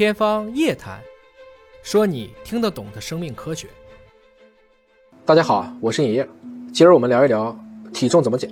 [0.00, 0.98] 天方夜谭，
[1.82, 3.68] 说你听得懂的生命科学。
[5.26, 6.26] 大家好，我是尹烨，
[6.72, 7.54] 今儿我们聊一聊
[7.92, 8.50] 体重怎么减。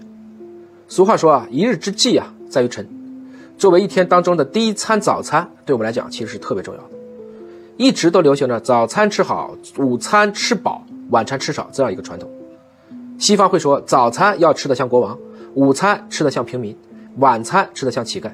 [0.88, 2.86] 俗话说啊，一日之计啊在于晨。
[3.56, 6.90] 作为一天当中的第一餐早餐，对我们来讲其实是特别重要的。
[7.78, 12.30] 一直都流行着早餐吃好，午餐吃饱，晚餐吃少这样一个传统。
[13.18, 15.18] 西方会说早餐要吃得像国王，
[15.54, 16.76] 午餐吃得像平民，
[17.16, 18.30] 晚餐吃得像乞丐。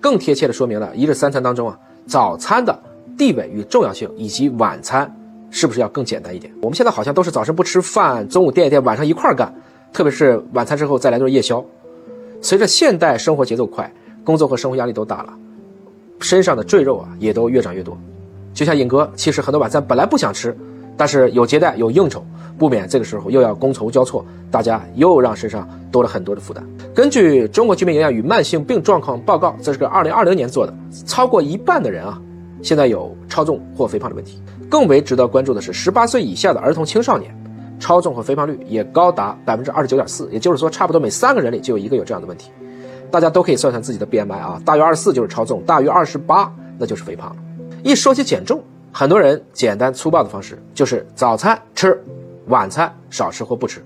[0.00, 2.76] 更贴切的说明了一日三餐当中啊，早餐的
[3.16, 5.10] 地位与重要性，以及晚餐
[5.50, 6.52] 是不是要更简单一点？
[6.60, 9.54] 我们现在好像都是早晨不吃饭，中午垫一垫，晚上一块儿干，
[9.92, 11.64] 特别是晚餐之后再来顿夜宵。
[12.40, 13.90] 随着现代生活节奏快，
[14.24, 15.32] 工作和生活压力都大了，
[16.20, 17.96] 身上的赘肉啊也都越长越多。
[18.52, 20.56] 就像尹哥，其实很多晚餐本来不想吃，
[20.96, 22.24] 但是有接待有应酬。
[22.58, 26.64] 不免这个时候又要觥筹交错，大家又让身上多了很多的负担。
[26.94, 30.72] 根据《中国居民营养与慢性病状况报告》，这是个二零二零年做的，
[31.06, 32.20] 超过一半的人啊，
[32.62, 34.40] 现在有超重或肥胖的问题。
[34.70, 37.34] 更为值得关注的是，十八岁以下的儿童青少年，
[37.78, 42.50] 超重和肥胖率也高达百分之二十九点四，也就是说，差不多每三个人里就有一个有这样的问题。
[43.10, 47.36] 大家都可以算算自己的 BMI 啊，大于二十四就是超重，大于二十八那就是肥胖了。
[47.82, 52.02] 一说起减重，很多人简单粗暴的方式就是早餐吃。
[52.46, 53.82] 晚餐少吃或不吃，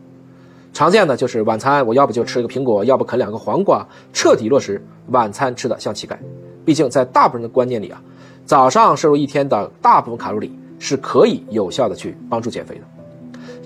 [0.72, 6.16] 常见的就是晚餐我要不就吃一个苹果，要不啃两个黄瓜，彻底落实晚餐吃的像乞丐。
[6.64, 8.02] 毕竟在大部分人的观念里啊，
[8.44, 12.82] 早上摄入一天的大部分卡路里是可以有效的去帮助减肥的。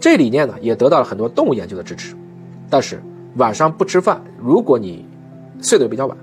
[0.00, 2.14] 这理念呢也得到了很多动物研究的支持。
[2.68, 3.02] 但是
[3.36, 5.04] 晚上不吃饭，如果你
[5.60, 6.16] 睡得比较晚，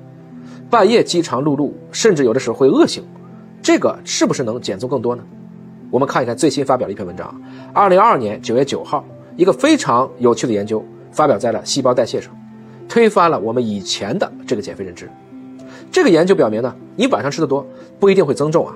[0.70, 3.04] 半夜饥肠辘辘，甚至有的时候会饿醒，
[3.62, 5.24] 这个是不是能减重更多呢？
[5.92, 7.34] 我们看一看最新发表的一篇文章，
[7.74, 9.04] 二零二二年九月九号，
[9.36, 12.32] 一个非常有趣的研究发表在了《细胞代谢》上，
[12.88, 15.10] 推翻了我们以前的这个减肥认知。
[15.92, 17.66] 这个研究表明呢，你晚上吃的多
[18.00, 18.76] 不一定会增重啊，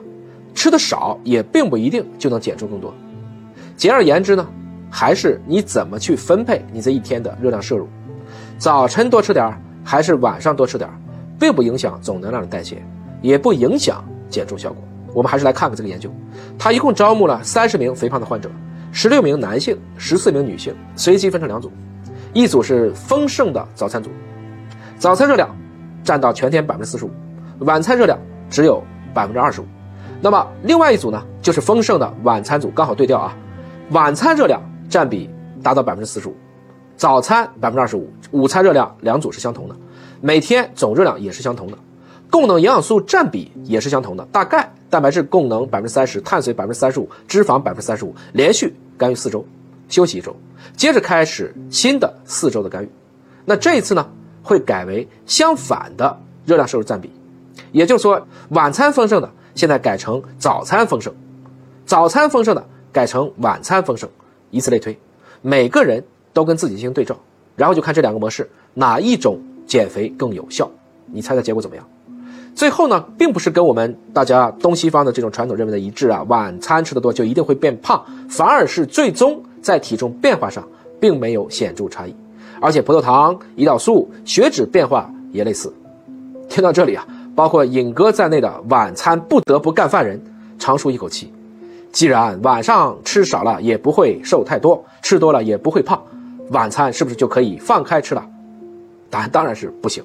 [0.55, 2.91] 吃的少也并不一定就能减重更多。
[3.77, 4.47] 简而言之呢，
[4.89, 7.87] 还是你怎么去分配你这一天的热量摄入，
[8.57, 10.89] 早晨多吃点还是晚上多吃点
[11.39, 12.83] 并不影响总能量的代谢，
[13.21, 14.83] 也不影响减重效果。
[15.13, 16.09] 我们还是来看看这个研究，
[16.57, 18.49] 他一共招募了三十名肥胖的患者，
[18.91, 21.71] 十六名男性，十四名女性，随机分成两组，
[22.33, 24.09] 一组是丰盛的早餐组，
[24.97, 25.55] 早餐热量
[26.03, 27.11] 占到全天百分之四十五，
[27.59, 28.17] 晚餐热量
[28.49, 29.65] 只有百分之二十五。
[30.19, 33.37] 那么另外一组呢，就是丰盛的晚餐组，刚好对调啊，
[33.91, 35.29] 晚餐热量占比
[35.61, 36.35] 达到百分之四十五，
[36.95, 39.75] 早餐百分之二十五，午餐热量两组是相同的，
[40.21, 41.77] 每天总热量也是相同的。
[42.29, 48.15] 供能营养素占比也是相同的，大概蛋白质供能百分之三十，碳水百分之三十五，脂肪百分之三十五。
[48.33, 49.45] 连续干预四周，
[49.87, 50.35] 休息一周，
[50.75, 52.89] 接着开始新的四周的干预。
[53.45, 54.09] 那这一次呢，
[54.41, 57.11] 会改为相反的热量摄入占比，
[57.71, 61.13] 也就是说，晚餐丰盛的现在改成早餐丰盛，
[61.85, 64.09] 早餐丰盛的改成晚餐丰盛，
[64.49, 64.97] 以此类推，
[65.41, 67.15] 每个人都跟自己进行对照，
[67.55, 70.69] 然后就看这两个模式哪一种减肥更有效，
[71.05, 71.87] 你猜猜结果怎么样？
[72.55, 80.63] 最后呢，并不是跟我们大家东西方的这种传统认为的一致啊，晚餐吃的多就一定会变胖，反而是最终在体重变化上
[80.99, 82.15] 并没有显著差异，
[82.61, 85.73] 而且葡萄糖、胰岛素、血脂变化也类似。
[86.47, 87.05] 听到这里啊，
[87.35, 90.21] 包括尹哥在内的晚餐不得不干饭人
[90.59, 91.33] 长舒一口气，
[91.91, 95.99] 既然晚上吃少了也不会瘦太多，吃多了也不会胖，
[96.51, 98.23] 晚餐是不是就可以放开吃了？
[99.09, 100.03] 答案当然是不行。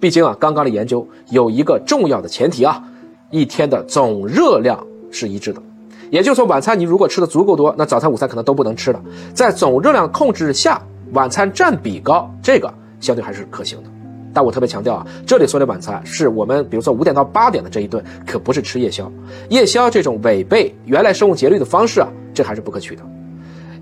[0.00, 2.82] 毕竟啊，刚刚的研究有一个重要的前提啊，
[3.30, 4.78] 一天的总热量
[5.10, 5.62] 是一致的，
[6.10, 9.00] 也就是说，晚餐你如果吃的足够多，那早餐、午餐可能都不能吃了。
[9.32, 10.80] 在总热量控制下，
[11.12, 13.90] 晚餐占比高，这个相对还是可行的。
[14.32, 19.10] 但我特别强调啊，这里说的晚餐是我们比如说五点到八点的这一顿，可不是吃夜宵。
[19.48, 23.02] 夜宵这种违背原来生物节律的方式啊，这还是不可取的。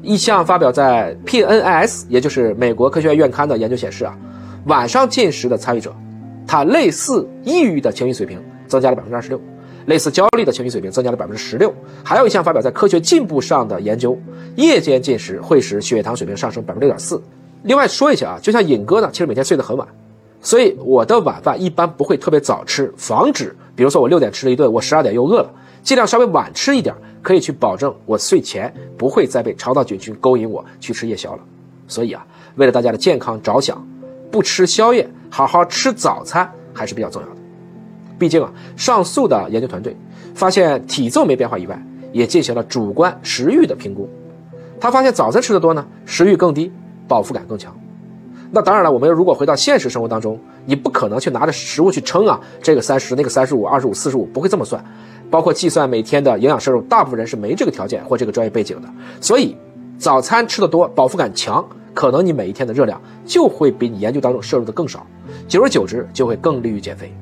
[0.03, 4.15] 一项发表在 PNAS，也就是美国科学院刊的研究显示啊。
[4.67, 5.93] 晚上进食的参与者，
[6.47, 9.41] 他类似抑郁的情绪水平增加了百分之二十六，
[9.87, 11.75] 类似焦虑的情绪水平增加了百分之十六。
[12.05, 14.17] 还有一项发表在《科学进步》上的研究，
[14.55, 17.21] 夜间进食会使血糖水平上升百分之六点四。
[17.65, 19.87] 另外说一下啊，就像尹哥呢，其实每天睡得很晚，
[20.41, 25.51] 所以我的晚饭一般不会特别早吃，防止比如说我六点吃了一顿，我十二点又饿了，
[25.83, 31.41] 尽量稍微晚吃一点，可以去保证我睡前不会再被肠道菌群勾引我去吃夜宵了。
[31.89, 32.25] 所以啊，
[32.55, 33.85] 为了大家的健康着想。
[34.33, 37.35] 不吃宵夜，好好吃早餐还是比较重要的。
[38.19, 39.97] 毕竟啊，上述的研究团队
[40.35, 41.81] 发现体重没变化以外，
[42.13, 44.09] 也进行了主观食欲的评估。
[44.81, 46.73] 他发现早餐吃的多呢，食欲更低，
[47.07, 47.73] 饱腹感更强。
[48.51, 54.85] 那当然了，我们如果回到现实生活当中，你不可能去拿着食物去称啊，这个三十，那个三十五，二十五，四十五，不会这么算。
[55.31, 58.89] 包括计算每天的营养摄入，大部分人是没这个条件或这个专业背景的。
[59.21, 59.57] 所以，
[59.97, 61.65] 早餐吃的多，饱腹感强，
[61.95, 65.07] 可能你每一天的热量就会比你研究当中摄入的更少，
[65.47, 67.13] 久而久之就会更利于减肥。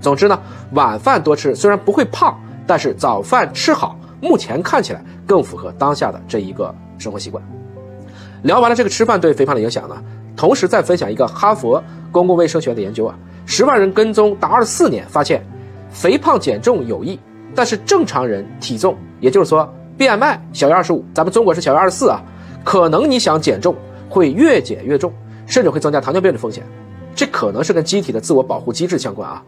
[0.00, 0.38] 总之呢，
[0.72, 7.42] 晚饭多吃虽然不会胖，但是早饭吃好，目前看起来更符合当下的这一个生活习惯。
[8.42, 9.96] 聊完了这个吃饭对肥胖的影响呢，
[10.36, 11.82] 同时再分享一个哈佛
[12.12, 15.44] 公共卫生学院的研究啊，十万人跟踪达二十四年，发现
[15.90, 17.18] 肥胖减重有益，
[17.54, 19.68] 但是正常人体重，也就是说
[19.98, 22.22] BMI 小于二十五，咱们中国是小于二十四啊，
[22.62, 23.74] 可能你想减重
[24.08, 25.12] 会越减越重，
[25.46, 26.64] 甚至会增加糖尿病的风险，
[27.14, 29.42] 这可能是跟机体的自我保护机制相关啊。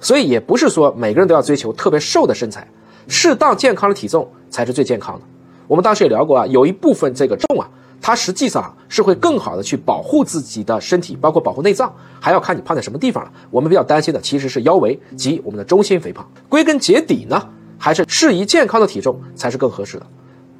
[0.00, 2.68] 所以也不是说每个人都要追求特别瘦的身材，
[3.08, 5.22] 适当健康的体重才是最健康的。
[5.66, 7.66] 我们当时也聊过啊，有一部分这个重啊，
[8.02, 11.90] 它实际上是会更好的去保护自己的身体，包括保护内脏，
[12.20, 13.32] 还要看你胖在什么地方了。
[13.50, 16.28] 我们比较担心的其实是腰围及我们的中心肥胖。
[16.50, 20.06] 归根结底呢，还是适宜健康的体重才是更合适的，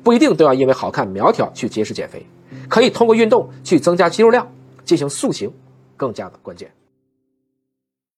[0.03, 2.27] 不一定都要因为好看苗条去节食减肥，
[2.69, 4.47] 可以通过运动去增加肌肉量，
[4.85, 5.53] 进行塑形，
[5.97, 6.71] 更加的关键。